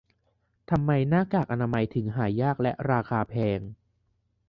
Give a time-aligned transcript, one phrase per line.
[0.69, 3.59] ทำไมหน้ากากอนามัยถึงหายากและราคาแพง